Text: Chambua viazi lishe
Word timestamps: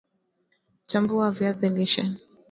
Chambua 0.87 1.29
viazi 1.31 1.69
lishe 1.69 2.03